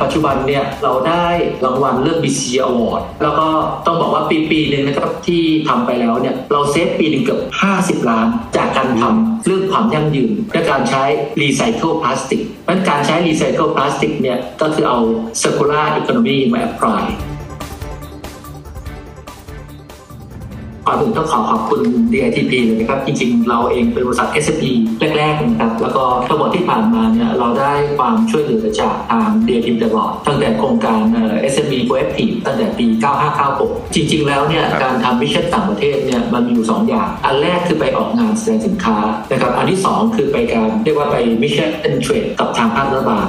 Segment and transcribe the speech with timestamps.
[0.00, 1.26] ปัจจุบันเนี่ยเราได้
[1.64, 3.48] รางวัลเรื่อง BC Award แล้วก็
[3.86, 7.40] ต้องบอกว่าปีปีหนึ่งนะครับที่ทำไปแล้วเนี่ยเรา save ปีหนึ่งเกือบ
[7.76, 8.26] 50 ล้าน
[8.56, 11.02] จากการทำเรื่องความยั่งยืนด้วยการใช้
[11.40, 14.98] รีไซเคิลพลาสติกเพราะการใช้รีไซเคิลพลาสติกเนี่ยก็คือเอา
[15.42, 17.04] circular economy มา apply
[20.86, 21.80] ก่อนอื่นต้องขอขอบคุณ
[22.12, 24.72] DITP เลยนะครับ จริงๆ เราเองเป็นบริษัท SME
[25.16, 31.00] แรกๆนะครับ แล้วก็ทั้งหมดที่ผ่านมาเนี่ยเราได้ความช่วยเหลือจากทาง DITP ตลอด ตั้งแต่โครงการ
[31.52, 32.86] SME Proactive ตั้งแต่ปี
[33.40, 38.98] 9596 จริง ๆ แล้วเนี่ยการทำ mission ต่างประเทศเนี่ยมันมีอยู่ 2 อย่าง อันแรกคือไปออกงานแสดงสินค้า
[39.30, 41.70] นะครับ อันที่ 2 คือไปการเรียกว่าไป mission
[42.02, 43.28] trade กับทางภาครัฐบาล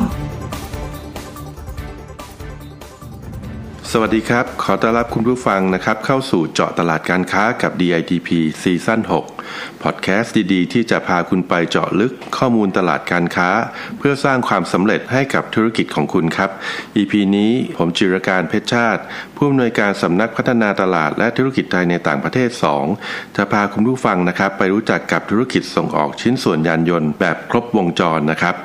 [3.95, 8.29] สวัสดีครับ ขอต้อนรับคุณผู้ฟังนะครับ เข้าสู่เจาะตลาดการค้ากับ DITP
[8.61, 9.01] season
[9.41, 13.49] 6พอดแคสต์ดีๆ ที่จะพาคุณไปเจาะลึกข้อมูลตลาดการค้า
[13.97, 16.49] เพื่อสร้างความสำเร็จให้กับธุรกิจของคุณครับ
[16.97, 19.01] EP นี้ผมจิรการเพชรชาติ
[19.35, 22.49] ผู้อำนวยการสำนักพัฒนาตลาดและธุรกิจไทยในต่างประเทศ
[22.93, 28.55] 2 จะพาคุณผู้ฟังนะครับ ไปรู้จักกับธุรกิจส่งออกชิ้นส่วนยานยนต์แบบครบวงจรนะครับ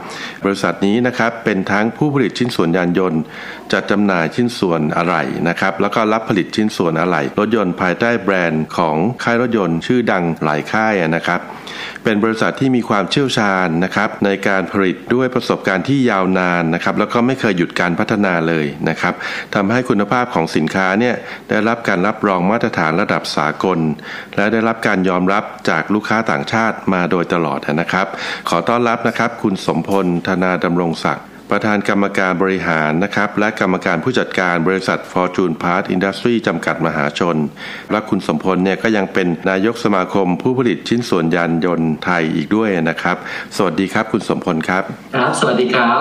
[0.44, 3.20] บริษัทนี้นะครับเป็นทั้งผู้ผลิตชิ้นส่วนยานยนต์
[3.72, 11.40] จัดจำหน่ายชิ้นส่วนอะไหล่นะครับแล้วก็รับผลิตชิ้นส่วนอะไหล่รถยนต์ภายใต้แบรนด์ของค่ายรถยนต์ชื่อดังหลายค่ายนะครับ
[12.04, 19.14] เป็นบริษัทที่มีความเชี่ยวชาญนะครับในการผลิตด้วยประสบการณ์ที่ยาวนานนะครับแล้วก็ไม่เคยหยุดการพัฒนาเลยนะครับ
[19.54, 21.14] ทำให้คุณภาพของสินค้าเนี่ย
[21.50, 23.78] ได้รับการรับรองมาตรฐานระดับสากล
[24.36, 28.06] และได้รับการยอมรับจากลูกค้าต่างชาติมาโดยตลอดนะครับ
[28.48, 37.36] ขอต้อนรับนะครับ คุณสมพลธนาดำรงศักดิ์ ประธานกรรมการบริหารนะครับ และกรรมการผู้จัดการบริษัท Fortune Part Industry จำกัดมหาชน
[37.90, 43.16] และคุณสมพลเนี่ยก็ยังเป็นนายกสมาคมผู้ผลิตชิ้นส่วนยานยนต์ไทยอีกด้วยนะครับ
[43.56, 44.82] สวัสดีครับคุณสมพลครับ
[45.14, 46.00] ครับ สวัสดีครับ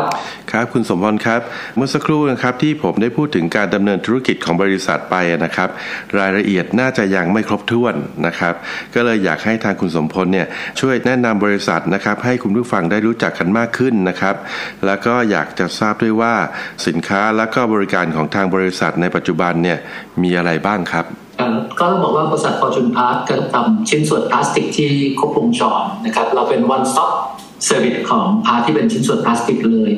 [0.52, 1.42] ครับคุณสมพลครับ
[1.76, 5.16] เมื่อสักครู่นะครับที่ผมได้พูดถึงการดำเนินธุรกิจของบริษัทไป
[5.46, 5.70] นะครับ
[6.20, 8.54] รายละเอียดน่าจะยังไม่ครบถ้วนนะครับ
[8.96, 10.48] ก็เลยอยากให้ทางคุณสมพลเนี่ย
[10.80, 14.36] ช่วยแนะนำบริษัทนะครับให้คุณผู้ฟังได้รู้จักกันมากขึ้นนะครับ
[14.86, 16.34] แล้วก็อยากจะทราบด้วยว่า
[16.88, 19.78] สินค้าและก็บริการของทางบริษัทในปัจจุบันเนี่ย
[20.24, 21.06] มีอะไรบ้างครับ
[21.80, 27.12] ก็ต้องบอกว่าบริษัทฟอร์จูนพาร์ทก็ทำชิ้นส่วนพลาสติกที่ครบวงจรนะครับ เราเป็น one stop
[27.68, 29.92] service ของ part ที่เป็นชิ้นส่วนพลาสติกเลย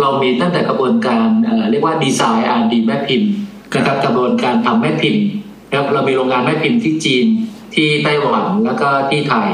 [0.00, 1.26] เรามีตั้งแต่กระบวนการ
[1.70, 3.30] เรียกว่า design R&D แม่พิมพ์
[3.76, 5.24] นะครับกระบวนการทำแม่พิมพ์
[5.68, 7.26] นะครับเรามีโรงงานแม่พิมพ์ที่จีน
[7.74, 9.48] ที่ไต้หวันแล้วก็ที่ไทย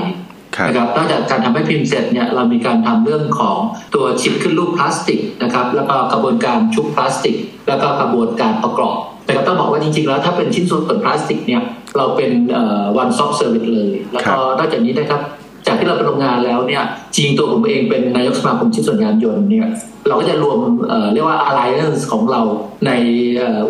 [0.66, 3.58] นะครับนอกจากการทำแม่พิมพ์เสร็จเนี่ยเรามีการทำเรื่องของ
[3.94, 7.36] ตัวฉีดขึ้นรูปพลาสติกนะครับแล้วก็กระบวนการชุบพลาสติก
[7.68, 11.62] แล้วก็กระบวนการประกอบแต่ก็ต้องบอกว่าจริงๆแล้วถ้าเป็นชิ้นส่วนพลาสติกเนี่ย
[11.96, 12.30] เราเป็น
[12.96, 15.20] one stop service เลย แล้วก็นอกจากนี้นะครับ
[15.74, 16.82] จากที่เราเป็นโรงงานแล้วเนี่ย
[17.16, 19.68] จริงตัวผมเองเป็นนายกสมาคมชิ้นส่วนยานยนต์เนี่ย
[20.08, 20.58] เราก็จะรวม
[21.12, 22.40] เรียกว่า alliance ของเรา
[22.86, 22.90] ใน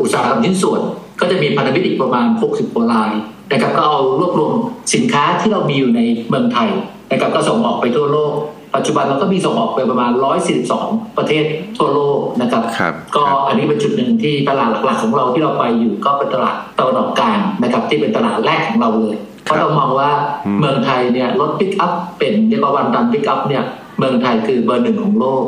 [0.00, 0.80] อุตสาหกรรมชิ้นส่วน
[1.20, 3.12] ก็จะมีพันธมิตรอีกประมาณ 60กว่าราย
[3.52, 4.52] นะครับก็เอารวบรวม
[4.94, 6.68] สินค้าที่เรามีอยู่ในเมืองไทย
[7.10, 8.32] นะครับก็ส่งออกไปทั่วโลก
[8.74, 10.12] ปัจจุบันเราก็มีส่งออกไปประมาณ
[10.64, 11.44] 142 ประเทศ
[11.78, 20.10] ทั่วโลกนะครับรบก็อันนี้เป็นจุดหนึ่งที่ตลาดหลักๆ ของเราที่เราไปอยู่ก็เป็นตลาดตะวันออกกลางนะครับที่เป็นตลาดแรกของเราเลย เพราะเรามองว่า
[20.60, 23.64] เมืองไทยเนี่ยรถปิกอัพเป็นเรียกว่า one ton ปิกอัพเนี่ย
[23.98, 25.44] เมืองไทยคือเบอร์หนึ่งของโลก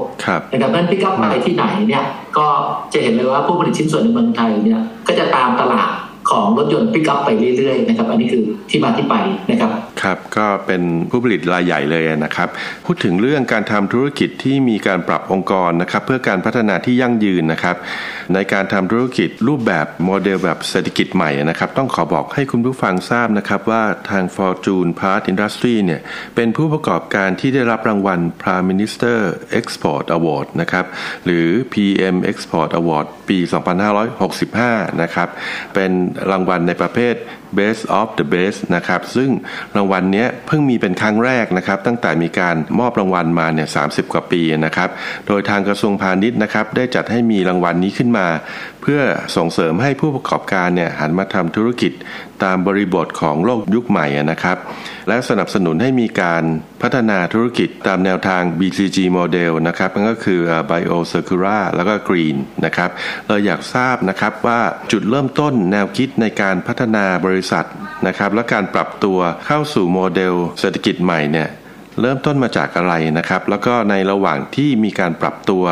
[0.51, 2.05] นะครับนั้นพิกอัพไปที่ไหนเนี่ย
[2.39, 2.49] ก็
[2.93, 5.91] จะเห็นเลยว่าผู้ผลิตชิ้นส่วนในเมืองไทยเนี่ยก็จะตามตลาด
[6.31, 9.14] ของรถยนต์ปิกอัพไปเรื่อยๆนะครับอันนี้คือที่มาที่ไป
[9.50, 9.70] นะครับ
[10.03, 12.48] ครับก็เป็นผู้ผลิตรายใหญ่เลยนะครับ
[12.87, 17.76] พูดถึงเรื่องการทำธุรกิจที่มีการปรับองค์กรนะครับ เพื่อการพัฒนาที่ยั่งยืนนะครับ
[18.34, 26.00] ในการทำธุรกิจรูปแบบโมเดลแบบเศรษฐกิจใหม่นะครับ ต้องขอบอกให้คุณผู้ฟังทราบนะครับว่าทาง Fortune Part Industry เนี่ย
[26.37, 29.19] เป็นผู้ประกอบการที่ได้รับรางวัล Prime Minister
[29.58, 30.84] Export Award นะครับ
[31.25, 33.38] หรือ PM Export Award ปี
[34.20, 35.29] 2565 นะครับ
[35.75, 35.93] เป็น
[36.31, 37.15] รางวัลในประเภท
[37.58, 39.31] Best of the Best นะครับซึ่ง
[39.76, 44.88] รางวัลนี้เพิ่งมีเป็นครั้งแรกนะครับตั้งแต่มีการมอบรางวัลมาเนี่ยสากว่าปีนะครับ
[45.26, 48.26] โดยทางกระทรวงพาณิชย์นะครับได้จัดให้มีรางวัลนี้ขึ้นมา
[48.82, 49.00] เพื่อ
[49.37, 51.93] ส่งเสริมให้ผู้ประกอบการเนี่ยหันมาทำธุรกิจ
[52.44, 54.56] ตามบริบทของโลกยุคใหม่นะครับ
[55.08, 56.44] และสนับสนุนให้มีการ
[56.82, 62.91] พัฒนาธุรกิจตามแนวทาง BCG Model นะครับนั่นก็คือ Bio Circular แล้วก็ Green นะครับ
[63.29, 64.61] เราอยากทราบนะครับว่า
[64.93, 67.66] จุดเริ่มต้นแนวคิดในการพัฒนาบริษัท
[68.06, 71.48] นะครับและการปรับตัวเข้าสู่โมเดลเศรษฐกิจใหม่เนี่ย
[72.00, 75.64] เริ่มต้นมาจากอะไรนะครับ แล้วก็ในระหว่างที่มีการปรับตัว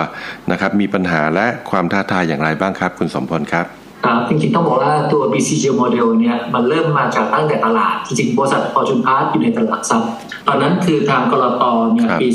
[0.51, 3.67] นะครับมีปัญหาและความท้าทายอย่างไรบ้างครับ คุณสมพลครับ
[4.05, 10.03] ครับจริงๆต้องบอกว่าตัว BCG model เนี่ยมันเริ่มมาจากตั้งแต่ตลาด จริงๆบริษัท Fortune Parts อยู่ในตลาดทรัพย์
[10.49, 12.29] ตอนนั้นคือทางกลตเนี่ยปี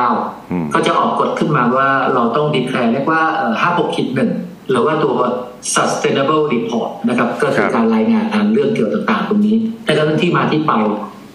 [0.00, 3.22] 2559 ก็จะออกกฎขึ้นมาว่าเราต้องดีแคลร์เรียกว่า
[3.62, 4.30] 56คิดหนึ่ง
[4.70, 5.14] หรือว่าตัว
[5.74, 10.72] sustainable report นะครับ ก็คือการรายงานงานเรื่องเกี่ยวต่างๆ ตรงนี้แต่ก็เป็นที่มาที่ไป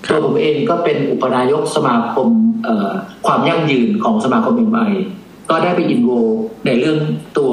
[0.09, 2.27] ตัวผมเองก็เป็นอุปนายกสมาคม
[3.27, 4.79] ความยั่งยืนของสมาคมเอ็มไอ
[5.49, 6.11] ก็ได้ไปอินโว
[6.65, 6.99] ในเรื่อง
[7.37, 7.51] ตัว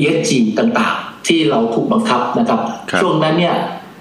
[0.00, 2.60] ESG ต่างๆ ที่เราถูกบังคับนะครับ
[3.00, 3.54] ช่วงนั้นเนี่ย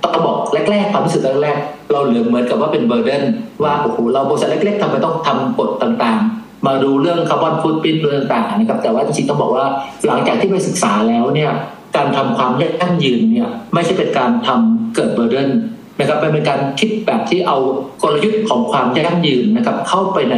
[0.04, 0.38] ต้องบอก
[0.72, 3.24] แรกๆความรู้สึกแรกๆเราเหลือเหมือนกับว่าเป็นเบอร์เดน
[3.64, 9.66] ว่าโอ้โหเราบริษัทเล็กๆทำไมต้องทำกฎต่างๆ มาดูเรื่องคาร์บอนฟุตพิ้นเรื่องต่างๆนะครับแต่ว่าจริงๆต้องบอกว่า
[10.08, 11.52] หลังจากที่ไปศึกษาแล้วเนี่ย
[11.96, 12.52] การทำความ
[12.82, 15.50] ยั่งยืนเนี่ยไม่ใช่เป็นการทำเกิดเบอร์เดน
[16.00, 17.58] นะครับเป็นการคิดแบบที่เอา
[18.04, 20.36] กลยุทธ์ของความยั่งยืนนะครับเข้าไปใน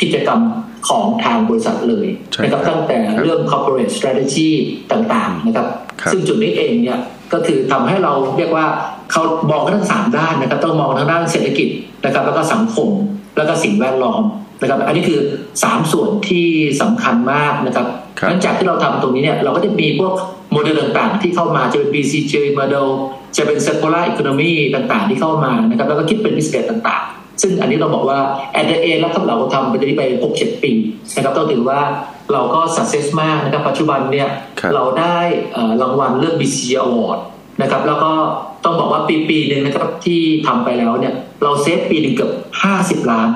[0.00, 0.40] กิจกรรม
[0.88, 2.06] ของทางบริษัทเลย
[2.42, 4.50] นะครับตั้งแต่เรื่อง corporate strategy
[4.92, 5.66] ต่างๆนะครับ
[6.12, 6.98] ซึ่งจุดนี้เองเนี่ย
[7.32, 8.66] ก็คือทำให้เราเรียกว่า
[9.12, 11.68] เขามองทั้งสามด้านนะครับต้องมองทั้งด้านเศรษฐกิจ
[12.04, 12.88] นะครับแล้วก็สังคม
[13.36, 14.22] แล้วก็สิ่งแวดล้อม
[14.60, 15.20] นะครับอันนี้คือ
[15.62, 16.46] สามส่วนที่
[16.82, 17.86] สำคัญมากนะครับ
[18.28, 20.12] หลังจากที่เราทำตรงนี้เนี่ยเราก็จะมีพวก
[20.52, 22.86] โมเดลต่างๆ ที่เข้ามาจะเป็น BCJ model
[23.36, 28.18] จะเป็น circular economy ต่างๆ ที่เข้ามานะครับแล้วก็คิดเป็น business ต่าง ๆ ซึ่งอันนี้เราบอกว่า
[28.60, 30.72] at the end แล้วครับเราทำไปได้ไป6 7ปี
[31.16, 31.80] นะครับต้องถือว่า
[32.32, 34.28] เราก็ success มากนะครับ ปัจจุบันเนี่ย
[34.74, 35.18] เราได้
[35.82, 37.18] รางวัลเรื่อง BCG Award
[37.62, 38.12] นะครับแล้วก็
[38.64, 42.32] ต้องบอกว่าปีปีหนึ่งนะครับที่ทำไปแล้วเนี่ยเรา save ปีหนึ่งเกือบ
[42.70, 43.28] 50ล้าน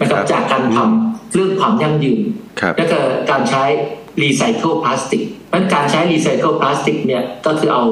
[0.00, 2.20] นะครับจากการทำเรื่องความยั่งยืน
[2.78, 2.98] และก็
[3.30, 3.64] การใช้
[4.22, 5.22] รีไซเคิลพลาสติก
[5.52, 7.84] นั้นการใช้รีไซเคิลพลาสติกเนี่ยก็คือเอา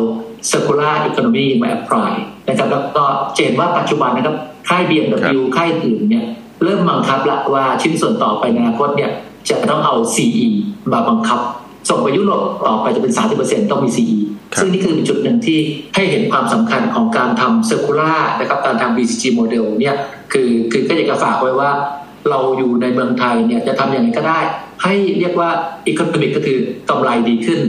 [0.51, 2.13] circular economy มา apply
[2.49, 3.05] นะครับแล้วก็
[3.35, 4.37] จะเห็นว่าปัจจุบันนะครับ
[4.69, 6.27] ค่าย BMW ค่ายอื่นเนี่ย
[6.65, 9.11] เริ่มบังคับละว่าชิ้นส่วนต่อไปในอนาคตเนี่ย
[9.51, 10.47] จะต้องเอา CE
[10.93, 11.41] มาบังคับ
[11.89, 14.19] ส่งไปยุโรปต่อไปจะเป็น 30%ต้องมี CE
[14.61, 15.59] ซึ่งนี่คือจุดหนึ่งที่
[15.95, 19.97] ให้เห็นความสำคัญของการทำ circular นะครับการทำ BCG model เนี่ย
[20.33, 21.71] คือคือก็อยากจะฝากไว้ว่า
[22.31, 24.41] เราอยู่ในเมืองไทยเนี่ยจะทำอย่างไรก็ได้
[24.85, 25.51] ให้เรียกว่า
[25.87, 26.59] อีโคโนมิกก็คือ
[26.91, 27.61] กำไรดีขึ้น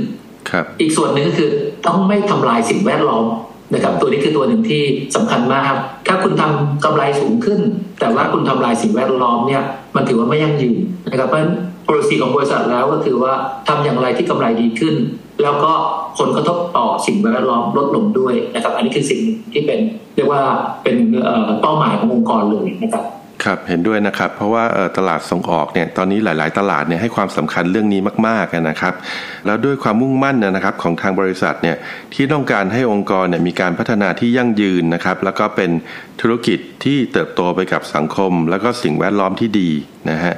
[0.49, 1.49] ครับอีกส่วนหนึ่งก็คือ
[1.87, 3.25] ต้องไม่ทำลายสิ่งแวดล้อม
[3.73, 4.83] นะครับตัวนี้คือตัวหนึ่งที่
[5.15, 5.73] สำคัญมาก
[6.07, 7.59] ถ้าคุณทำกำไรสูงขึ้น
[7.99, 9.63] แต่ว่าคุณทำลายสิ่งแวดล้อมเนี่ย
[9.95, 10.77] มันถือว่าไม่ยั่งยืน
[11.11, 11.53] นะครับเพราะฉะนั้น
[11.87, 13.33] policy ของบริษัทแล้วก็คือว่า
[13.67, 14.95] ทำอย่างไรที่กำไรดีขึ้น
[15.43, 15.71] แล้วก็
[16.19, 19.21] ผลกระทบต่อสิ่งแวดล้อมลดลงด้วยนะครับ อันนี้คือสิ่ง
[19.53, 19.79] ที่เป็น
[20.15, 20.41] เรียกว่า
[20.83, 20.95] เป็น
[21.61, 23.05] เป้าหมายขององค์กรเลยนะครับ
[23.45, 24.63] ครับเห็นด้วยนะครับ เพราะว่า
[24.97, 28.93] ตลาดส่งออกเนี่ยตอนนี้หลาย ๆ ตลาดเนี่ยให้ความสำคัญเรื่องนี้มากๆนะครับ
[29.45, 31.77] แล้วด้วยความมุ่งมั่นนะครับของทางบริษัทเนี่ย
[32.13, 35.71] ที่ต้องการให้องค์กรเนี่ยมีการพัฒนาที่ยั่งยืนนะครับ แล้วก็เป็น
[36.21, 39.69] ธุรกิจที่เติบโตไปกับสังคม แล้วก็สิ่งแวดล้อมที่ดี
[40.09, 40.35] นะฮะ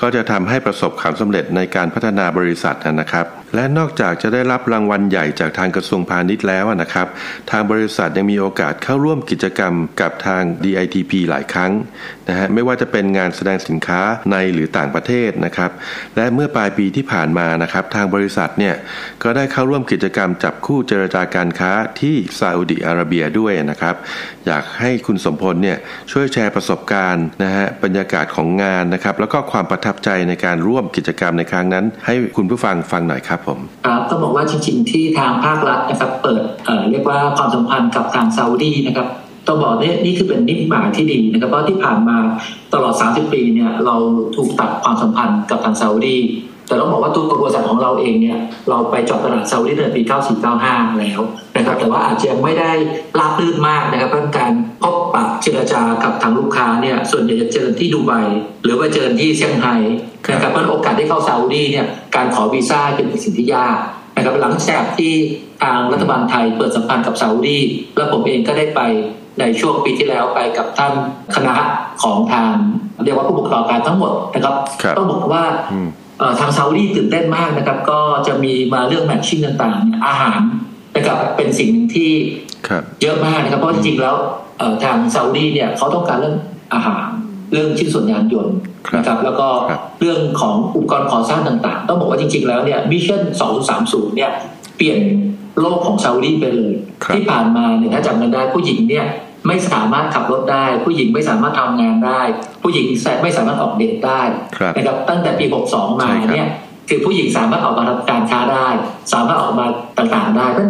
[0.00, 7.06] ก็จะทำให้ประสบความสำเร็จในการพัฒนาบริษัทนะครับ และนอกจากจะได้รับรางวัลใหญ่จากทางกระทรวงพาณิชย์แล้วนะครับ
[7.50, 11.72] ทางบริษัทยังมีโอกาสเข้าร่วมกิจกรรมกับทาง DITP หลายครั้ง
[12.28, 14.00] นะฮะไม่ว่าจะเป็นงานแสดงสินค้า
[14.30, 15.70] ในหรือต่างประเทศนะครับ
[16.16, 18.74] และเมื่อปลายปีที่ผ่านมานะครับ ทางบริษัทเนี่ย
[19.22, 23.94] ก็ได้เข้าร่วมกิจกรรมจับคู่เจรจาการค้าที่ซาอุดิอาระเบียด้วยนะครับ
[24.46, 25.78] อยากให้คุณสมพลเนี่ย
[26.12, 39.08] ช่วยแชร์ประสบการณ์นะฮะบรรยากาศของงานนะครับแล้วก็ความประทับใจในการร่วมกิจกรรมในครั้งนั้น ให้คุณผู้ฟังฟังหน่อยครับผมครับต้องบอกว่าจริง ๆ ที่ทางภาครัฐนะครับ เปิดเเรียกว่าความสัมพันธ์กับทางซาอุดีนะครับ
[39.46, 42.16] ต้องบอกนี่นี่คือเป็นนิมิตหมายที่ดีนะครับเพราะที่ผ่านมา
[42.74, 43.96] ตลอด 30 ปีเนี่ยเรา
[44.36, 46.16] ถูกตัดความสัมพันธ์กับทางซาอุดี
[46.70, 50.02] แต่ต้องบอกว่าตัวบริษัทของเราเองเนี่ยเราไปจอบตลาดซาอุดีในปี
[50.50, 51.20] 9495 แล้ว
[51.56, 52.72] นะครับแต่ว่าอาจจะไม่ได้
[53.18, 58.12] ราบรื่นมากนะครับเพราะการพบปะเจรจากับทางลูกค้าเนี่ยส่วนใหญ่จะเจอที่ดูไบ
[58.64, 59.74] หรือว่าเจอที่เซี่ยงไฮ้
[60.32, 61.86] นะครับเพราะโอกาสที่เข้าซาอุดีเนี่ย
[62.16, 63.78] การขอวีซ่าเป็นสิ่งที่ยาก
[64.16, 65.12] นะครับหลังจากที่
[65.62, 67.58] ทางรัฐบาลไทยเปิดสัมพันธ์กับซาอุดี
[67.96, 68.80] แล้วผมเองก็ได้ไป
[69.40, 70.92] ในช่วงปีที่แล้วไปกับท่าน
[71.34, 71.54] คณะ
[72.02, 72.54] ของทาง
[73.04, 74.54] เรียกว่าผู้ปกครองการทั้งหมดนะครับ
[74.96, 75.44] ต้องบอกว่า
[76.40, 80.40] ทางซาอุดีตื่นเต้นมากนะครับ ก็จะมีมาเรื่องแมทชิ่งต่างๆ อาหาร
[80.96, 82.10] นะครับเป็นสิ่งหนึ่งที่
[83.02, 84.16] เยอะมากนะครับ เพราะจริงๆแล้ว
[84.84, 86.36] ทางซาอุดีเนี่ยเขาต้องการเรื่อง
[86.74, 87.06] อาหาร
[87.52, 88.56] เรื่องชิ้นส่วนยานยนต์
[88.96, 89.48] นะครับ แล้วก็
[90.00, 93.22] เรื่องของอุปกรณ์ก่อสร้างต่างๆ ต้องบอกว่าจริงๆแล้วเนี่ยมิชชั่น
[93.70, 94.30] 2030 เนี่ย
[94.76, 94.98] เปลี่ยน
[95.60, 96.72] โลกของซาอุดีไปเลย
[97.14, 99.06] ที่ผ่านมาเนี่ยถ้าจำกันได้ผู้หญิงเนี่ย
[99.46, 102.22] ไม่สามารถขับรถได้ ผู้หญิงไม่สามารถทำงานได้
[102.62, 102.84] ผู้หญิง
[103.22, 104.22] ไม่สามารถออกเดทได้
[104.76, 106.48] นะครับตั้งแต่ปี 62 มาเนี่ย
[106.88, 108.68] คือผู้หญิงสามารถออกมาทำการค้าได้
[109.12, 109.66] สามารถออกมา
[109.98, 110.68] ต่างๆได้เพราะ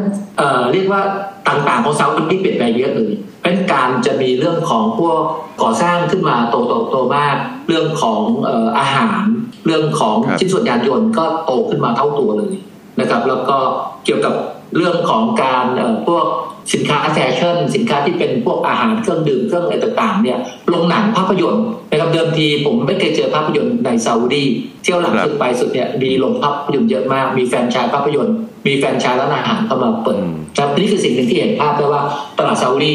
[0.72, 1.02] เรียกว่า
[1.48, 3.12] ต่างๆของซาอุดีเปลี่ยนไปเยอะเลย
[3.42, 5.20] เป็นการจะมีเรื่องของพวก
[5.62, 7.36] ก่อสร้างขึ้นมาโตโตโตมาก
[7.68, 8.20] เรื่องของ
[8.78, 9.22] อาหาร
[9.66, 12.54] เรื่องของชิ้นส่วนยานยนต์ก็โตขึ้นมาเท่าตัวเลย
[13.00, 13.56] นะครับ แล้วก็
[14.04, 14.34] เกี่ยวกับ
[14.76, 15.66] เรื่องของการ
[16.08, 16.26] พวก
[16.72, 20.38] สินค้าแฟชั่น สินค้าที่เป็นพวกอาหารเครื่องดื่มเครื่องอะไรต่างๆเนี่ย
[20.72, 24.44] ลงหนังภาพยนตร์นะครับเดิมทีผมไม่เคยเจอภาพยนตร์ในซาอุดี
[24.82, 28.34] เที่ยวหลังสุดไปสุดเนี่ยมีลงภาพยนตร์เยอะมาก มีแฟนชายภาพยนตร์
[28.66, 30.20] มีแฟนชายร้านอาหารเข้ามาเปิด
[30.58, 32.02] ครับนี่คือสิ่งหนึ่งที่เห็นภาพได้ว่า
[32.38, 32.94] ตลาดซาอุดี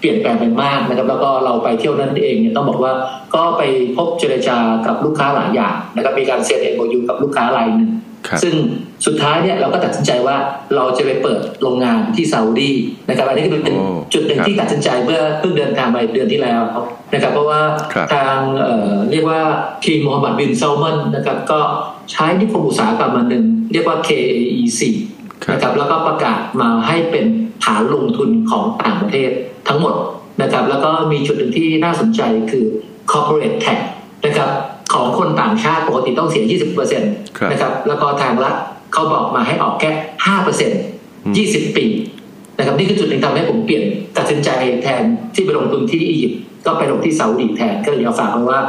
[0.00, 2.92] เปลี่ยนแปลงไปมากนะครับแล้วก็เราไปเที่ยวนั้นเองเนี่ยต้องบอกว่า
[3.34, 3.62] ก็ไป
[3.96, 4.56] พบเจรจา
[4.86, 7.90] กับลูกค้าหลายอย่างนะครับมีการเซ็นเอ็มโอกับลูกค้ารายหนึ่ง
[8.42, 8.54] ซึ่ง
[9.06, 10.36] สุดท้ายเนี่ยเราก็ตัดสินใจว่า
[10.76, 12.70] เราจะไปเปิดโรงงานที่ซาอุดี
[13.08, 13.76] นะครับอันนี้ก็เป็น
[14.12, 16.62] จุดหนึ่งที่ตัดสินใจเมื่อเพิ่งเดินทางไปเดือนที่แล้ว
[17.14, 17.60] นะครับ เพราะว่า
[18.14, 18.36] ทาง
[19.10, 19.40] เรียกว่า
[19.84, 21.60] คิงมูฮัมหมัดบินซาลมันนะครับก็
[22.10, 24.80] ใช้นิคมอุตสาหกรรมมาหนึ่งเรียกว่า KAEC
[25.52, 27.24] นะครับแล้วก็ประกาศมาให้เป็น
[27.64, 29.30] ฐานลงทุนของต่างประเทศ
[29.68, 29.94] ทั้งหมด
[30.42, 32.64] นะครับ แล้วก็มีจุดหนึ่งที่น่าสนใจคือ
[33.10, 33.78] corporate tax
[34.26, 34.50] นะครับ
[34.94, 36.44] ของคนต่างชาติปกติต้องเสีย
[36.76, 37.00] 20%
[37.50, 38.54] นะครับแล้วก็ทางรัฐ
[38.96, 39.90] เขาบอกมาให้ออกแค่
[40.84, 41.36] 5%
[41.66, 41.86] 20ปี
[42.58, 43.84] นะครับนี่คือจุดหนึ่งทำให้ผมเปลี่ยน
[44.16, 44.50] ตัดสินใจ
[44.82, 45.02] แทน
[45.34, 48.60] ที่ไปลงทุนที่อียิปต์ก็ไปลงที่ซาอุดีแทนก็เลยอยากฝากไว้ว่า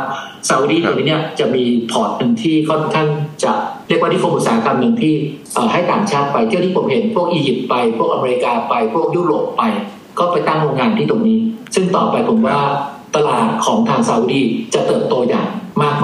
[0.50, 3.07] ซาอุดีตรงนี้เนี่ยจะมี port หนึ่งที่ค่อนข้าง
[3.43, 3.53] จะ
[3.88, 5.13] เรียกว่านิคมอุตสาหกรรมหนึ่งที่
[5.72, 9.63] ให้ต่างชาติไปเที่ยวที่ผมเห็นพวกอียิปต์ไป พวกอเมริกาไปพวกยุโรปไป
[10.19, 11.39] ก็ไปตั้งโรงงานที่ตรงนี้
[11.75, 12.60] ซึ่งต่อไปผมว่า
[13.15, 14.41] ตลาดของทางซาอุดี
[14.74, 15.48] จะเติบโตอย่าง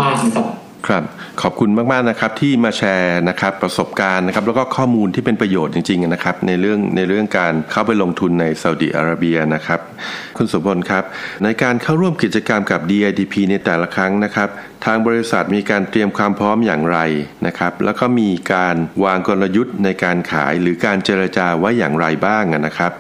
[0.02, 0.48] มากๆนะครับ
[0.88, 1.04] ครับ
[1.42, 9.80] ขอบคุณมากๆนะครับที่มาแชร์นะครับประสบการณ์นะครับแล้วก็ข้อมูลที่เป็นประโยชน์จริงๆนะครับในเรื่องในเรื่องการเข้าไปลงทุนในซาอุดิอาระเบียนะครับ
[10.38, 11.04] คุณสมบัติครับ
[11.44, 14.50] ในการเข้าร่วมกิจกรรมกับ DIDP ในแต่ละครั้งนะครับ
[14.86, 17.00] ทางบริษัทมีการเตรียมความพร้อมอย่างไร
[17.46, 22.92] นะครับแล้วก็มีการวางกลยุทธ์ในการขายหรือการเจรจาไว้อย่างไรบ้างนะครับ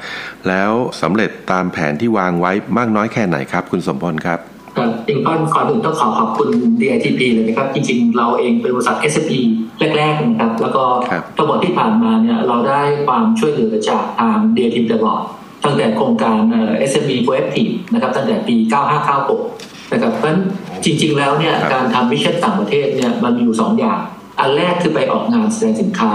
[0.47, 0.71] แล้ว
[1.01, 4.52] สำเร็จตามแผนที่วางไว้มากน้อยแค่ไหนครับ คุณสมบัติครับ
[5.07, 6.49] จริงๆก็ก่อนอื่นต้องขอขอบคุณ
[6.81, 9.31] DITP เลยนะครับ จริงๆ เราเองเป็นบริษัท s อ p
[9.97, 10.83] แรกๆนะครับ แล้วก็
[11.37, 15.21] ทั้งหมดที่ผ่านมาเนี่ยเราได้ความช่วยเหลือจากทาง DITP ตลอด
[15.63, 16.39] ตั้งแต่โครงการ
[16.89, 18.55] SME Proactive นะครับตั้งแต่ปี
[19.23, 20.39] 9596 นะครับเพราะฉะนั้น
[20.83, 23.99] จริง ๆ แล้วเนี่ยการทำมิชชั่นต่างประเทศเนี่ยมันมีอยู่ 2 อย่าง
[24.39, 26.11] อันแรกคือไปออกงานแสดงสินค้า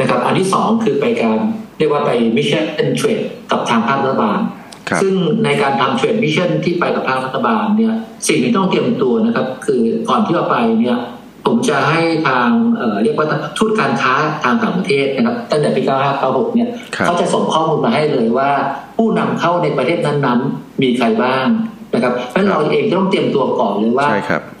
[0.00, 1.38] นะครับอันที่ 2 คือไปการ
[1.78, 2.64] เรียกว่าไป mission
[2.96, 4.40] trade กับทางภาครัฐบาล
[5.02, 5.14] ซึ่ง
[5.44, 7.94] ในการทำ trade mission ที่ไปกับภาครัฐบาลเนี่ย
[8.28, 10.98] สิ่งที่ต้องเตรียมตัวนะครับ คือก่อนที่เราไปเนี่ย
[11.46, 12.48] ผมจะให้ทาง
[13.02, 13.26] เรียกว่า
[13.58, 14.14] ทูตการค้า
[14.44, 15.82] ทางต่างประเทศนะครับ ตั้งแต่ปี
[16.18, 16.68] 9596 เนี่ย
[17.04, 18.50] เขาจะส่งข้อมูลมาให้เลยว่า
[18.96, 21.46] ผู้นำเข้าในประเทศนั้นๆ มีใครบ้าง
[21.94, 24.08] นะครับเพราะเราเองต้องเตรียมตัวก่อนเลยว่า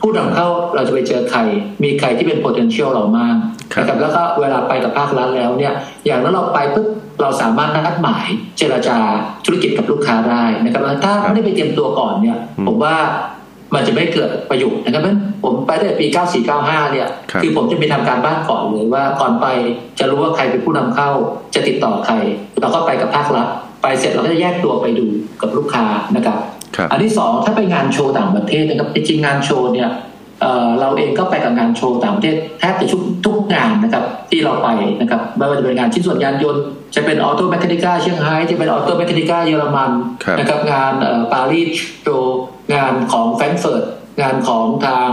[0.00, 1.40] ผู้นำเข้าเราจะไปเจอใคร
[1.82, 3.36] มีใครที่เป็น potential เรามาก
[3.78, 5.74] นะครับแล้วก็เวลาไปกับภาครัฐแล้วเนี่ย
[6.06, 6.88] อย่างนั้นเราไปปุ๊บ
[7.22, 8.26] เราสามารถนัดหมาย
[8.58, 8.98] เจรจา
[9.44, 12.96] ธุรกิจกับลูกค้าได้นะครับถ้าไม่ได้ไปเตรียมตัวก่อนเนี่ย ผมว่า
[13.74, 16.06] มันจะไม่เกิดประโยชน์นะครับเพราะผมไปตั้งแต่ปี
[16.50, 17.08] 9495 เนี่ย
[17.42, 19.46] คือผมจะไปทำการบ้านก่อนเลยว่าก่อนไป
[19.98, 21.10] จะรู้ว่าใครเป็นผู้นำเข้า
[21.54, 22.14] จะติดต่อใคร
[22.60, 23.48] เราก็ไปกับภาครัฐ
[23.82, 25.06] ไปเสร็จเราก็จะแยกตัวไปดู
[25.40, 25.84] กับลูกค้า
[26.16, 26.38] นะครับ
[26.90, 29.90] อันที่สองถ้าไปงานโชว์ต่างประเทศนะครับจริงงานโชว์เนี่ย
[30.80, 34.68] เราเองก็ไปกับงานโชว์ต่างประเทศแทบจะทุกทุกงานนะครับที่เราไป
[35.00, 36.62] นะครับไม่ว่าจะเป็นงานชิ้นส่วนยานยนต์
[36.94, 39.90] จะเป็น Automechanika เซี่ยงไฮ้จะเป็น Automechanika เยอรมัน
[40.38, 40.92] นะครับงาน
[41.32, 41.68] ปารีส
[42.02, 42.38] โชว์
[42.74, 43.84] งานของแฟรงก์เฟิร์ต
[44.22, 45.08] งานของทาง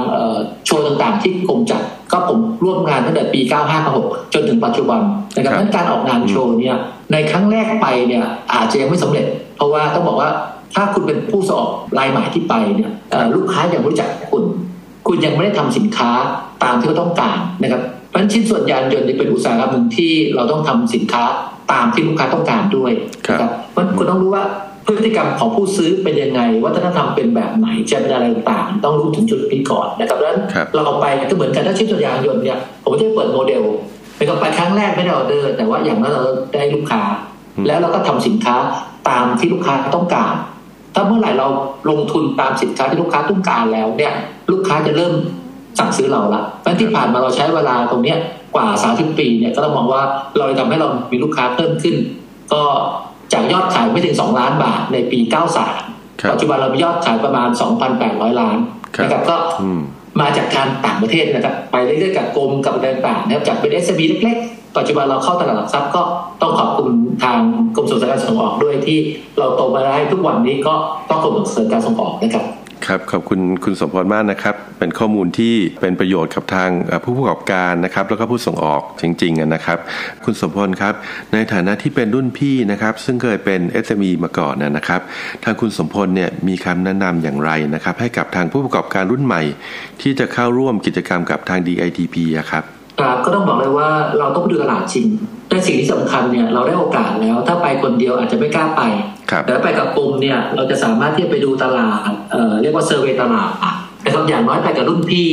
[0.66, 1.82] โชว์ต่างๆ ที่กรมจัด
[2.12, 3.40] ก็ผมร่วมงานตั้งแต่ปี
[3.88, 5.00] 95-96จนถึงปัจจุบัน
[5.36, 6.78] นะครับนั้นการออกงานโชว์เนี่ย
[7.12, 9.26] ในครั้งแรกไปเนี่ยอาจจะยังไม่สำเร็จ
[9.58, 10.30] เพราะว่าต้องบอกว่า
[10.76, 11.68] ถ้าคุณเป็นผู้สอบ
[11.98, 12.92] รายใหม่ที่ไปเนี่ย
[13.36, 14.44] ลูกค้ายังรู้จักคุณ
[15.08, 16.12] คุณยังไม่ได้ทำสินค้า
[16.64, 21.24] ตามที่เขาต้องการนะครับเพราะชิ้นส่วนยานยนต์เป็นอุตสาหกรรมหนึ่งที่เราต้องทำสินค้า
[21.72, 22.92] ตามที่ลูกค้าต้องการด้วย
[23.32, 24.44] นะครับเพราะคุณต้องรู้ว่า
[24.86, 30.42] พฤติกรรมของผู้ซื้อเป็นยังไง วัฒนธรรมเป็นแบบไหนจะเป็นอะไรต่างต้องรู้ถึงจุดนี้ก่อนนะครับดังนั้น
[30.74, 33.64] เราเอาไปก็เหมือนกันถ้าชิ้นส่วนยานยนต์เนี่ยผมจะเปิดโมเดล
[34.16, 37.04] ไปก็ไปครั้งแรกไม่ได้ออเดอร์แต่ว่าอย่างนั้นเราได้ลูกค้า
[37.68, 38.56] แล้วเราก็ทำสินค้า
[39.10, 40.34] ตามที่ลูกค้าต้องการ
[40.96, 41.48] ถ้าเมื่อไหร่เรา
[41.90, 44.14] ลงทุนตามสินค้าที่ลูกค้าต้องการแล้วเนี่ย
[44.52, 45.14] ลูกค้าจะเริ่ม
[45.80, 48.18] สั่งซื้อเราละเพราะที่ผ่านมาเราใช้เวลาตรงเนี้ย
[48.56, 50.02] กว่าสาสิบปีเนี่ยก็ต้องมองว่า
[50.38, 51.96] เราทำให้เรามีลูกค้าเพิ่มขึ้น
[52.54, 52.64] ก็
[53.34, 55.76] จากยอดขายไม่ถึงสองล้านบาทในปีเก้าสาม
[56.32, 58.58] ปัจจุบันเรามียอดขายประมาณสองพันแปดร้อยล้าน
[59.04, 59.38] นะครับก็
[60.22, 66.02] มาจากการต่างประเทศนะครับ ไปเรื่อยๆกับกรมกับต่างๆนะครับจากเป็นเอสบีเล็กๆ ปัจจุบันเราเข้าตลาดหลักทรัพย์ก็
[66.42, 66.90] ต้องขอบคุณ
[67.24, 67.40] ทาง
[67.76, 69.00] กรมส่งเสริมการส่งออกด้วยที่
[69.40, 70.74] เราโตมาได้ทุกวันนี้ก็
[71.10, 72.46] ต้องกรมส่งเสริมการส่งออกนะครับ
[72.88, 76.70] ครับขอบคุณคุณสมพรมากนะครับ เป็นข้อมูลที่เป็นประโยชน์กับทาง
[77.04, 79.78] ผู้ประกอบการนะครับ แล้วก็ผู้ส่งออกจริงๆนะครับ
[80.26, 80.94] คุณสมพรครับ
[81.34, 85.02] ในฐานะที่เป็นรุ่นพี่นะครับ ซึ่งเคยเป็น SME มาก่อนนะครับ
[85.44, 89.42] ทางคุณสมพลเนี่ยมีคำแนะนำอย่างไรนะครับ ให้กับทางผู้ประกอบการรุ่นใหม่
[90.02, 92.16] ที่จะเข้าร่วมกิจกรรมกับทาง DITP
[92.52, 92.66] ครับ
[93.00, 95.08] ครับก็ต้องบอกเลยว่าเราต้องไปดูตลาดจริง
[95.50, 98.82] แต่สิ่งที่สำคัญเนี่ยเราได้โอกาสแล้ว ถ้าไปคนเดียวอาจจะไม่กล้าไป
[99.48, 103.52] แต่ไปกับกลุ่มเนี่ยเราจะสามารถที่จะไปดูตลาดเเรียกว่าเซอร์เวยตลาด
[104.06, 105.30] นะครับอย่างน้อยไปกับรุ่นพี่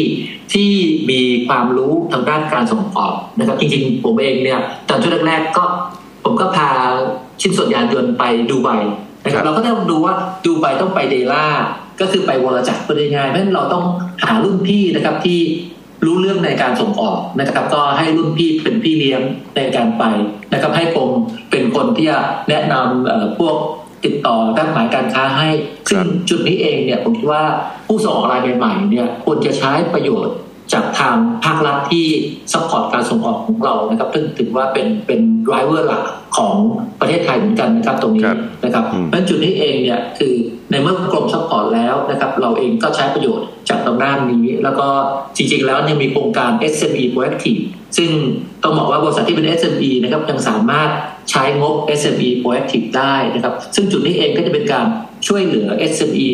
[0.53, 0.71] ที่
[1.11, 5.65] มีความรู้ทางด้านการส่งออกนะครับจริงๆผมเองเนี่ยตอนช่วงแรกๆก็
[6.25, 6.69] ผมก็พา
[7.41, 8.71] ชิ้นส่วนยานยนต์ไปดูใบ
[9.25, 10.15] นะครับเราก็ต้องดูว่า
[10.47, 11.47] ดูใบต้องไปเดล่า
[12.01, 13.85] ก็คือไปวรจักรเป็นยังไงเพราะฉะนั้นเราต้อง
[14.23, 15.41] หารุ่นพี่นะครับที่
[16.05, 19.21] รู้เรื่องในการส่งออกนะครับ ก็ให้รุ่นพี่เป็นพี่เลี้ยง
[19.57, 20.05] ในการไป
[20.53, 21.09] นะครับให้ผม
[21.51, 23.57] เป็นคนที่จะแนะนำพวก
[24.05, 25.49] ติดต่อนัดหมายการค้าให้
[25.89, 27.45] ซึ่งจุดนี้เองเนี่ยผมคิดว่า
[27.87, 30.37] ผู้ส่งออกรายใหม่ๆเนี่ยควรจะใช้ประโยชน์
[30.73, 32.07] จากทางภาครัฐที่
[32.53, 36.05] support การส่งออกของเรานะครับซึ่งถือว่าเป็นเป็น driver หลัก
[36.37, 36.55] ของ
[37.01, 38.31] ประเทศไทยเหมือนกันนะครับตรงนี้
[38.65, 40.35] นะครับเพราะจุดนี้เองเนี่ยคือ
[40.73, 44.89] ในเมื่อกรม support แล้วนะครับเราเองก็ใช้ประโยชน์จากตรงด้านนี้ แล้วก็
[45.37, 47.63] จริงๆ แล้วยังมีโครงการ SME Proactive
[47.97, 48.11] ซึ่ง
[48.63, 50.91] ต้องบอกว่าบริษัทที่เป็น SME นะครับยังสามารถ
[51.31, 54.87] ใช้งบ SME Proactive ได้นะครับซึ่งจุดนี้เองก็จะเป็นการ
[55.27, 56.29] ช่วยเหลือ SME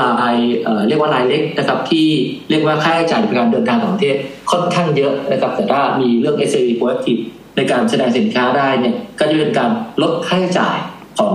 [0.00, 0.36] ราย
[0.88, 2.06] เรียกว่ารายเล็กนะครับที่
[2.50, 4.16] เรียกว่าค่าใช้จ่ายในการเดินทางต่างประเทศ
[4.50, 7.20] ค่อนข้างเยอะนะครับแต่ถ้ามีเรื่อง SME Proactive
[7.56, 9.70] ในการแสดงสินค้าได้เนี่ยก็จะเป็นการ
[10.02, 10.78] ลดค่าใช้จ่าย
[11.18, 11.34] ของ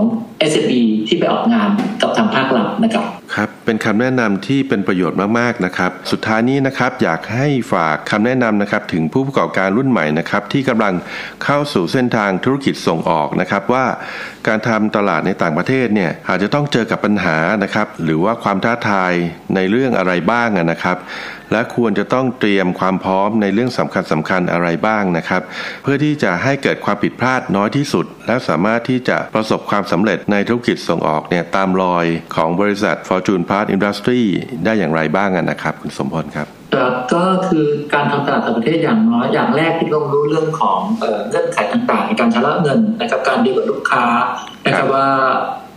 [0.52, 1.70] SME ที่ไปออกงาน
[2.02, 10.94] กับทางภาครัฐนะครับ ครับเป็นคำแนะนำที่เป็นประโยชน์มากๆนะครับ สุดท้ายนี้นะครับอยากให้ฝากคำแนะนำนะครับถึงผู้ประกอบการรุ่นใหม่นะครับที่กำลัง
[11.44, 13.86] เข้าสู่เส้นทางธุรกิจส่งออกนะครับว่า
[14.48, 19.14] การทำตลาดในต่างประเทศเนี่ยอาจจะต้องเจอกับปัญหานะครับหรือว่าความท้าทาย
[19.56, 20.98] ในเรื่องอะไรบ้างนะครับ
[21.52, 25.42] และควรจะต้องเตรียมความพร้อมในเรื่องสำคัญสำคัญอะไรบ้างนะครับ
[25.84, 34.22] เพื่อที่จะให้เกิดความผิดพลาดน้อยที่สุด และสามารถที่จะประสบความสำเร็จในธุรกิจส่งออกเนี่ยตามรอยของบริษัท Fortune Part Industry
[34.66, 36.48] ได้อย่างไรบ้างนะครับ คุณสมพลครับ
[37.14, 40.80] ก็คือการทำตลาดต่างประเทศอย่างน้อยอย่างแรกที่ต้องรู้เรื่องของ
[41.30, 44.06] เงื่อนไขต่างๆในการชำระเงินนะครับการดีลกับลูกค้า
[44.66, 45.08] นะครับว่า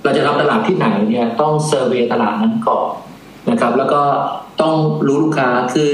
[0.04, 2.86] เราจะทำตลาดที่ไหนเนี่ยต้องเซอร์เวยตลาดนั้นก่อน
[3.50, 4.02] นะครับ แล้วก็
[4.60, 4.74] ต้อง
[5.06, 5.88] รู้ลูกค้าคือ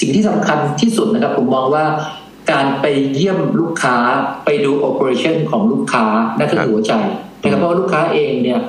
[0.00, 1.84] สิ่งที่สำคัญที่สุดนะครับผมมองว่า
[2.50, 3.96] การไปเยี่ยมลูกค้า
[4.44, 6.04] ไปดูโอเปอเรชั่นของลูกค้า
[6.38, 6.92] นั่นคือหัวใจ
[7.42, 8.60] นะครับเพราะว่าลูกค้าเองเนี่ย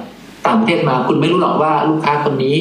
[0.48, 2.56] ต่างประเทศมาคุณไม่รู้หรอกว่าลูกค้าคนนี้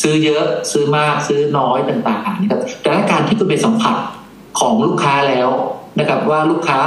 [0.00, 3.96] ซื้อเยอะซื้อมากซื้อน้อยต่างๆนะครับแต่ถ้าการที่คุณไปสัมผัส
[4.60, 5.48] ของลูกค้าแล้ว
[5.98, 6.78] นะครับว่าลูกค้า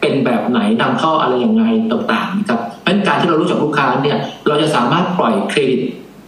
[0.00, 5.80] เป็นแบบไหนนำเข้าอะไรยังไงต่างๆนะครับเพราะการที่เรารู้จักลูกค้าเนี่ยเราจะสามารถปล่อยเครดิต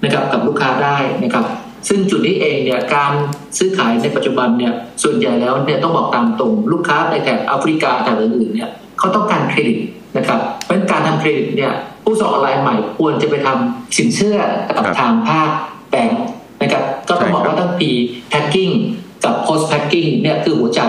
[0.04, 1.44] นะครับกับลูกค้าได้นะครับ
[1.88, 3.12] ซึ่งจุดนี้เองเนี่ยการ
[3.58, 9.78] ซื้อขายในปัจจุบันเนี่ยส่วนใหญ่แล้วเนี่ยต้องบอกตามตรง ลูกค้าในแถบแอฟริกาแถบอื่นๆเนี่ยเขาต้องการเครดิต
[10.16, 11.72] นะครับเพราะการทำเครดิตเนี่ย
[12.04, 14.38] ผู้ส่งออกรายใหม่ควรจะไปทำสินเชื่อ
[14.76, 15.50] กับทางภาค
[15.90, 16.24] แบงค์
[16.62, 18.70] นะครับก็ต้องบอกว่าตัว pre packing
[19.24, 20.80] กับ post packing เนี่ยคือหัวใจ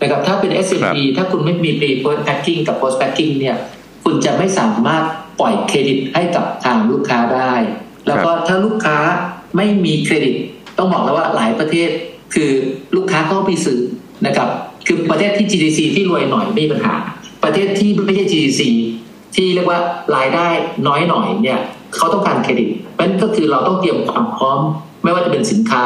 [0.00, 3.56] นะครับถ้าเป็น SME ถ้าคุณไม่มี pre post packing กับ post packing เนี่ย
[4.04, 5.04] คุณจะไม่สามารถ
[5.40, 7.54] ปล่อยเครดิตให้กับทางลูกค้าได้
[8.06, 8.98] แล้วก็ถ้าลูกค้า
[9.56, 10.34] ไม่มีเครดิต
[10.78, 11.90] ต้องบอกแล้วว่าหลายประเทศ
[12.34, 12.50] คือ
[12.96, 13.80] ลูกค้าเขาไปซื้อ
[14.26, 14.48] นะครับ
[14.86, 16.94] คือประเทศที่ GDC ที่รวยหน่อยไม่มีปัญหา
[17.44, 18.60] ประเทศที่ไม่ใช่ GDC
[19.34, 19.80] ที่เรียกว่า
[20.16, 20.48] รายได้
[20.86, 21.60] น้อยหน่อยเนี่ย
[21.96, 24.58] เขาต้องการเครดิตเพราะนั้นก็คือเราต้องเตรียมความพร้อม
[25.04, 25.84] ไม่ว่าจะเป็นสินค้า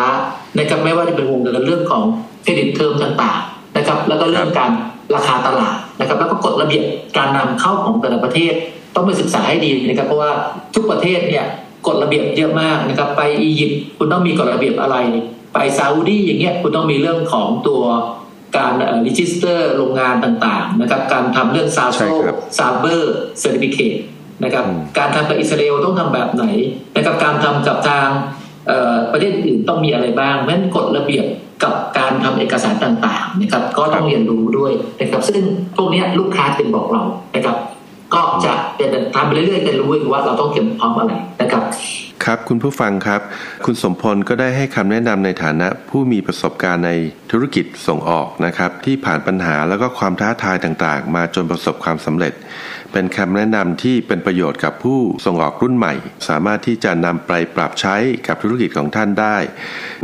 [0.59, 2.03] นะครับไม่ว่าจะเป็นวงเงินเรื่องของ
[2.43, 4.71] credit term ต่างๆนะครับ แล้วก็เรื่องการ
[5.15, 6.85] ราคาตลาดนะครับ แล้วก็กฎระเบียบ
[7.17, 8.53] การนำเข้าของแต่ละประเทศ
[8.95, 10.31] ต้องไปศึกษาให้ดีนะครับ เพราะว่า
[10.75, 11.45] ทุกประเทศเนี่ย
[11.87, 14.97] กฎระเบียบเยอะมากนะครับ ไปอียิปต์คุณต้องมีกฎระเบียบอะไร
[15.55, 17.83] ไปซาอุดีอย่างเงี้ยคุณต้องมีเรื่องของตัว
[18.57, 18.73] การ
[19.07, 23.95] register โรงงานต่างๆนะครับการทำเรื่อง SASO SABER certificate
[24.45, 24.65] นะครับ
[24.99, 26.45] การทำกับอิสราเอลต้องทำแบบไหน
[26.97, 28.09] นะครับการทำกับทาง
[29.13, 31.27] ประเทศอื่นต้องมีอะไรบ้างแม้นกฎระเบียบ
[31.65, 35.43] กับการทำเอกสารต่างๆนะครับก็ต้องเรียนรู้ด้วยนะครับซึ่ง
[35.77, 37.03] พวกนี้ลูกค้าเป็นบอกเรา
[37.37, 37.57] นะครับ
[38.15, 38.53] ก็จะ
[39.15, 41.63] ทำไปเรื่อยๆจะรู้ว่าเราต้องเตรียมพร้อมอะไรนะครับ
[42.25, 43.21] ครับคุณผู้ฟังครับ
[43.65, 46.93] คุณสมพลก็ได้ให้คำแนะนำในฐานะผู้มีประสบการณ์ใน
[47.33, 52.33] ธุรกิจส่งออกนะครับ ที่ผ่านปัญหาแล้วก็ความท้าทายต่างๆ มาจนประสบความสำเร็จ
[52.93, 55.95] เป็นคำแนะนำที่เป็นประโยชน์กับผู้ส่งออกรุ่นใหม่
[56.29, 57.97] สามารถที่จะนำไปปรับใช้
[58.27, 59.37] กับธุรกิจของท่านได้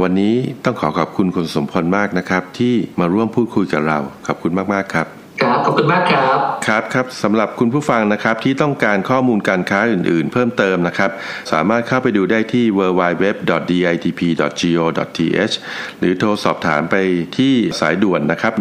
[0.02, 11.10] วันนี้ต้องขอขอบคุณคุณสมพลมากนะครับ ที่มาร่วมพูดคุยกับเราขอบคุณมากๆครับ ครับขอบคุณมากครับครับครับสำหรับคุณผู้ฟังนะครับที่ต้องการข้อมูลการค้าอื่นๆ เพิ่มเติมนะครับ
[11.52, 15.54] สามารถเข้าไปดูได้ที่ www.ditp.go.th
[15.98, 16.96] หรือโทรสอบถามไป
[17.38, 18.52] ที่สายด่วนนะครับ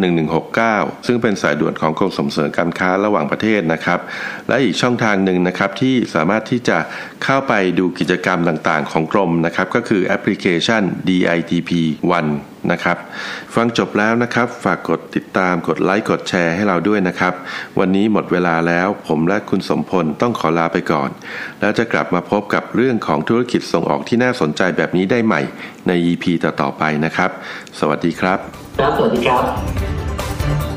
[0.49, 3.99] 1169 ซึ่งเป็นสายด่วนของกรมส่งเสริมการค้าระหว่างประเทศนะครับ
[4.47, 6.77] และอีกช่องทางหนึ่งนะครับที่สามารถที่จะ
[7.23, 11.71] เข้าไปดูกิจกรรมต่างๆ ของกรมนะครับก็คือแอปพลิเคชัน DITP
[12.23, 12.97] 1 นะครับ
[13.55, 17.33] ฟังจบแล้วนะครับ ฝากกดติดตามกดไลค์กดแชร์ให้เราด้วยนะครับ
[17.79, 21.09] วันนี้หมดเวลาแล้ว ผมและคุณสมพลต้องขอลาไปก่อน
[21.59, 25.41] แล้วจะกลับมาพบกับเรื่องของธุรกิจส่งออกที่น่าสนใจแบบนี้ได้ใหม่
[25.87, 27.29] ใน EP ต่อๆไปนะครับ
[27.79, 28.39] สวัสดีครับ
[28.79, 29.98] ครับสวัสดีครับ